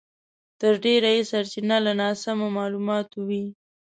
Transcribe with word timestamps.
تر 0.59 0.73
ډېره 0.85 1.09
یې 1.15 1.21
سرچينه 1.31 1.77
له 1.85 1.91
ناسمو 2.01 2.47
مالوماتو 2.57 3.19
وي. 3.27 3.45